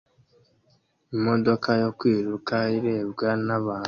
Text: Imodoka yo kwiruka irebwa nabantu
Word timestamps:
Imodoka 1.17 1.69
yo 1.81 1.89
kwiruka 1.99 2.55
irebwa 2.77 3.29
nabantu 3.45 3.79